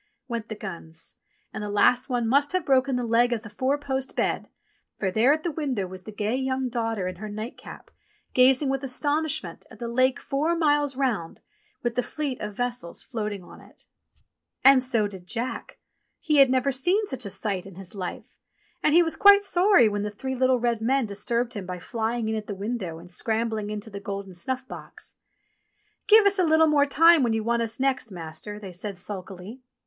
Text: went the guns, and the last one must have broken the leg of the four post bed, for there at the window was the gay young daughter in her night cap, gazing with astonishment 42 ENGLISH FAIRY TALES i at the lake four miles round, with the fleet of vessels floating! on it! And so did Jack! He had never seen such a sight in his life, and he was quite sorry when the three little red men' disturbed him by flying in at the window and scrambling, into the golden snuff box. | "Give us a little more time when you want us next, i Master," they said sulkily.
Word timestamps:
went 0.27 0.49
the 0.49 0.55
guns, 0.55 1.17
and 1.53 1.61
the 1.63 1.69
last 1.69 2.09
one 2.09 2.27
must 2.27 2.53
have 2.53 2.65
broken 2.65 2.95
the 2.95 3.05
leg 3.05 3.31
of 3.31 3.43
the 3.43 3.51
four 3.51 3.77
post 3.77 4.15
bed, 4.15 4.49
for 4.97 5.11
there 5.11 5.31
at 5.31 5.43
the 5.43 5.51
window 5.51 5.85
was 5.85 6.05
the 6.05 6.11
gay 6.11 6.35
young 6.35 6.69
daughter 6.69 7.07
in 7.07 7.17
her 7.17 7.29
night 7.29 7.55
cap, 7.55 7.91
gazing 8.33 8.67
with 8.67 8.83
astonishment 8.83 9.63
42 9.69 9.73
ENGLISH 9.73 9.77
FAIRY 9.77 9.77
TALES 9.77 9.81
i 9.83 9.85
at 9.85 9.85
the 9.85 10.09
lake 10.09 10.19
four 10.19 10.55
miles 10.55 10.95
round, 10.95 11.41
with 11.83 11.93
the 11.93 12.01
fleet 12.01 12.41
of 12.41 12.55
vessels 12.55 13.03
floating! 13.03 13.43
on 13.43 13.61
it! 13.61 13.85
And 14.63 14.81
so 14.81 15.05
did 15.05 15.27
Jack! 15.27 15.77
He 16.19 16.37
had 16.37 16.49
never 16.49 16.71
seen 16.71 17.05
such 17.05 17.27
a 17.27 17.29
sight 17.29 17.67
in 17.67 17.75
his 17.75 17.93
life, 17.93 18.39
and 18.81 18.95
he 18.95 19.03
was 19.03 19.15
quite 19.15 19.43
sorry 19.43 19.87
when 19.87 20.01
the 20.01 20.09
three 20.09 20.33
little 20.33 20.59
red 20.59 20.81
men' 20.81 21.05
disturbed 21.05 21.53
him 21.53 21.67
by 21.67 21.77
flying 21.77 22.27
in 22.27 22.33
at 22.33 22.47
the 22.47 22.55
window 22.55 22.97
and 22.97 23.11
scrambling, 23.11 23.69
into 23.69 23.91
the 23.91 23.99
golden 23.99 24.33
snuff 24.33 24.67
box. 24.67 25.17
| 25.63 26.07
"Give 26.07 26.25
us 26.25 26.39
a 26.39 26.43
little 26.43 26.65
more 26.65 26.87
time 26.87 27.21
when 27.21 27.33
you 27.33 27.43
want 27.43 27.61
us 27.61 27.79
next, 27.79 28.11
i 28.11 28.15
Master," 28.15 28.57
they 28.57 28.71
said 28.71 28.97
sulkily. 28.97 29.61